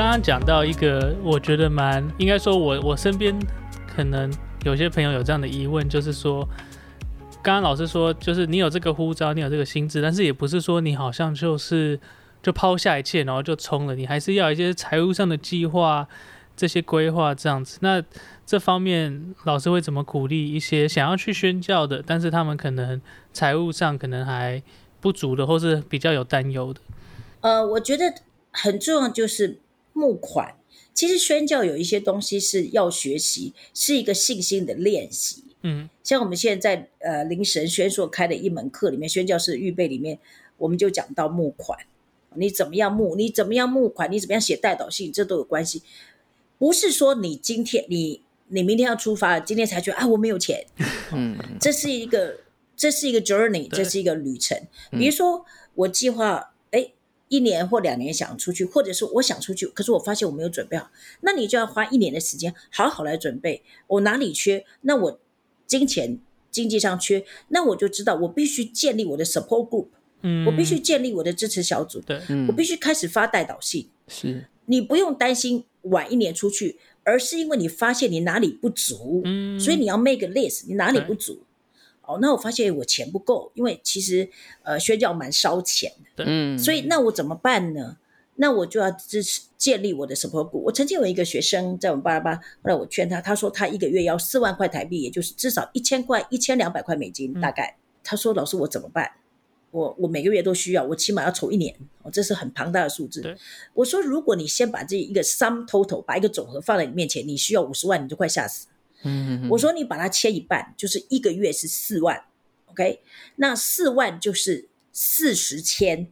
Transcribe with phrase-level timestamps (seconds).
[0.00, 3.38] 刚刚讲到一个，我觉得蛮应该说我，我身边
[3.86, 4.32] 可能
[4.64, 6.42] 有些朋友有这样的疑问，就是说，
[7.42, 12.00] 刚刚老师说，就是你有这个呼召，你有这个心智，但是也不是说你好像就是
[12.42, 16.08] 就抛下一切，然后就冲了，你还是要一些财务上的计划，
[16.56, 17.76] 这些规划这样子。
[17.82, 18.02] 那
[18.46, 22.98] 这方面老师会怎么鼓励一些想要去宣教的，但是他们可能
[23.34, 24.62] 财务上可能还
[24.98, 26.80] 不足的，或是比较有担忧的？
[27.42, 28.14] 呃，我觉得
[28.50, 29.58] 很重要就是
[29.92, 30.56] 募款。
[30.92, 35.44] 其实宣教有一些东西是要学习，是一个信心的练习。
[35.62, 40.18] 嗯，像我们现在在呃灵神宣所开的一门课里面，宣教是预备里面，
[40.58, 41.78] 我们就讲到募款，
[42.34, 45.82] 你怎么样募，你怎么样募款，你怎么样写代祷信，这都有关系。
[46.58, 50.66] 不是说你今天你你明天要出发，今天才觉得啊我没有钱。
[51.12, 52.40] 嗯，这是一个
[52.76, 54.60] 这是一个 journey，这是一个旅程。
[54.90, 56.52] 比如说我计划。
[57.30, 60.90] 一年或两年想出去，或者是我想出去，可是我发现我没有准备好，
[61.20, 63.62] 那你就要花一年的时间好好来准备。
[63.86, 65.20] 我哪里缺，那我
[65.64, 66.18] 金钱
[66.50, 69.86] 经济上缺，那我就知道我必须建立我的 support group，
[70.22, 73.88] 嗯，我必须建立我的支持小组，对，我必须开始发代导信。
[74.08, 81.44] 是你不用担心晚一年出去，而是因为你发现你哪里不足，嗯，所以你要 make a list，你哪里不足。
[82.02, 84.28] 哦，那我发现我钱不够，因为其实
[84.62, 87.98] 呃宣教蛮烧钱的，嗯，所以那我怎么办呢？
[88.36, 90.58] 那我就要支持建立我的 support group。
[90.60, 97.76] 我曾经有一个学生在我们巴拉巴，后来我劝他，他说他一个月要四万块台币，也就是至少一千块、一千两百块美金，大概。
[98.02, 99.10] 他说老师我怎么办？
[99.70, 103.36] 我我每个月都需要，我起码要筹一年，哦，这是很庞大的数字。
[103.74, 108.66] 我说如果你先把这一个 sum total 把一个总和放在你面前，你需要五十万，你就快吓死。
[109.02, 112.22] 嗯，我说你把它切一半，就是一个月是四万
[112.66, 113.00] ，OK，
[113.36, 116.08] 那四万就是四十千，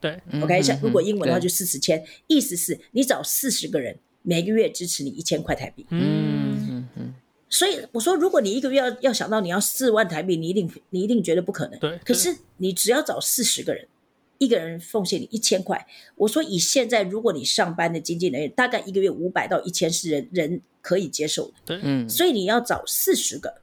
[0.00, 7.14] 对，OK，像如果英文的话就四十千，意思是你找四十个人，每个月支持你一千块台币，嗯嗯嗯，
[7.48, 13.86] 所以我说如果你一个月要要想到你要四万台币，你一定你一定觉得不可能，对，可是你只要找四十个人。
[14.42, 21.54] 一个人奉献你一千块，我说以现在如果你上班的经纪人员，大概一个月五百到一千是人人可以接受的。
[21.64, 23.60] 对，嗯，所以你要找四十个，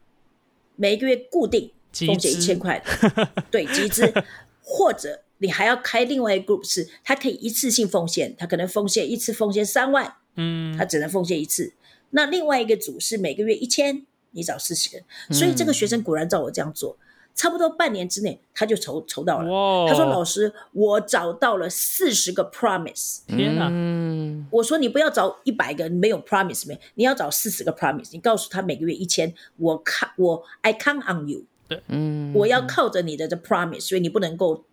[0.76, 4.14] 每个月固定奉献一千块的， 对，集资，
[4.62, 11.74] 或者你还要开另外一个 group，是他可以一次性奉献，他可能奉献一次奉献三万，嗯，他只能奉献一次。
[12.12, 14.98] 那另外一个组是每个月一千，你找四十个。
[14.98, 16.98] 人，所以这个学生果然照我这样做。
[17.38, 19.88] 差不多半年之内，他就筹筹到了。
[19.88, 23.70] 他说：“老师，我找到了四十个 promise。”天哪！
[24.50, 28.10] 我说：“你不要找一百个没有 promise 没，你要找四十个 promise。
[28.12, 31.44] 你告诉他每个月一千，我看我 I count on you。
[31.68, 34.64] 对，嗯，我要靠着你的这 promise，所以你不能够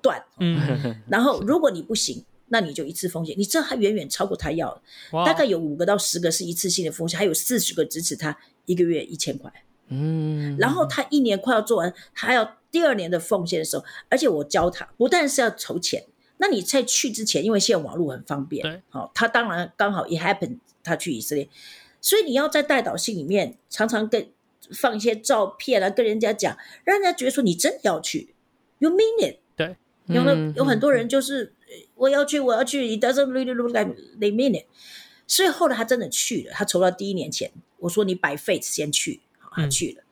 [0.00, 0.22] 断。
[0.38, 0.60] 嗯，
[1.10, 3.34] 然后如果你不行，那你就一次风险。
[3.36, 4.80] 你知道他远远超过他要的，
[5.24, 9.52] 大概有五个到十个是一次性的风险，还有四十个支持他一个月一千块。”
[9.92, 16.04] 嗯，然后他一年快要做完，他要第二年的奉献的时候，而且我教他不但是要筹钱，
[16.38, 21.48] 那你在去之前，因为现在网络很方便，对，好，他当然刚好 it happened，他去以色列，
[22.00, 24.28] 所以你要在代祷信里面常常跟
[24.72, 28.32] 放一些照片啊，跟人家讲，让人家觉得说你真的要去
[28.78, 31.52] ，you mean it，对，有了有很多人就是
[31.96, 34.66] 我要去，我要去，你 doesn't really look like they mean it，
[35.26, 39.20] 所以后来他真的去了，他筹到第一年前，我说你摆 faith 先去。
[39.52, 40.04] 他去了，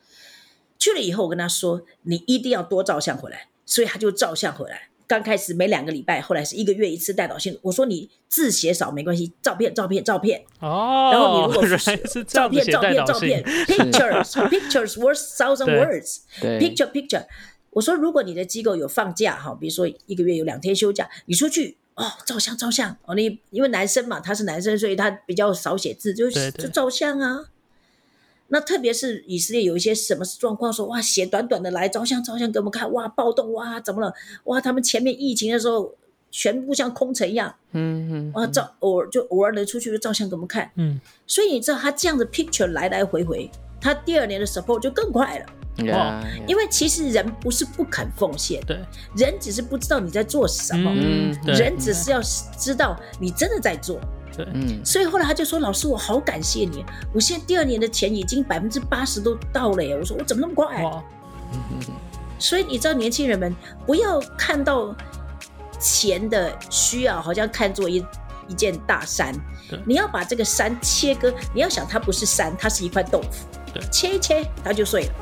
[0.79, 4.89] 去了以后，我跟他说：“你一定要多照相回来。”所以他就照相回来。
[5.07, 7.57] 刚开始每两个礼拜，后来是一个月一次带导线。
[7.63, 16.19] 我说：“你字写少没关系，照片、照片、照片。”哦，然后你如果是照片、照片、照片，pictures pictures worth thousand words。
[16.61, 17.25] picture picture。
[17.71, 23.15] 我说：“如果你的机构有放假哈，比如说一个月有两天休假，你出去哦，照相照相哦。
[23.15, 27.47] 你因为男生嘛，他是男生，所以他比较少写字，就就照相啊。”
[28.49, 34.13] 那特别是以色列有一些什么状况，说哇写短短的来照相照相给我们看，哇暴动哇怎么了？
[34.45, 35.95] 哇他们前面疫情的时候
[36.31, 43.51] 全部像空城一样，嗯嗯，哇照偶尔就偶尔的出去就照相给我们看，嗯，所以你知道他这样的 picture 来来回回，
[43.81, 45.47] 他第二年的 support 就更快了，
[45.93, 48.79] 哦，因为其实人不是不肯奉献，对，
[49.17, 52.21] 人只是不知道你在做什么，嗯，人只是要
[52.59, 54.01] 知道你真的在做。
[54.39, 61.03] 对，嗯，所以后来他就说：“老师，我好感谢你，我现在第二年的钱已经百分之八十都到了耶。”我说：“我怎么那么快？”哇，
[62.39, 63.53] 所以你知道，年轻人们
[63.85, 64.95] 不要看到
[65.81, 68.05] 钱的需要，好像看作一
[68.47, 69.35] 一件大山，
[69.85, 75.13] 你要把这个山切割，你要想它不是山，它是一块豆腐，对，切一切它就碎了。